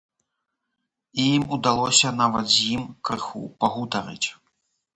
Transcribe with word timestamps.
І 1.23 1.25
ім 1.33 1.45
удалося 1.59 2.13
нават 2.23 2.49
з 2.55 2.73
ім 2.79 2.83
крыху 3.09 3.45
пагутарыць. 3.65 4.27